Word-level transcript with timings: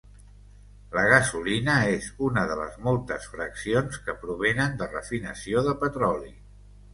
La 0.93 1.01
gasolina 1.09 1.75
és 1.97 2.07
una 2.27 2.45
de 2.51 2.55
les 2.61 2.79
moltes 2.87 3.27
fraccions 3.35 4.01
que 4.09 4.17
provenen 4.25 4.75
de 4.81 4.89
refinació 4.95 5.65
de 5.71 5.77
petroli. 5.85 6.35